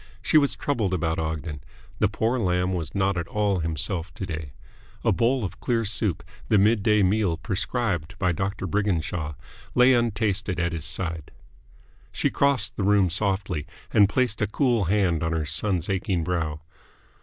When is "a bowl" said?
5.03-5.43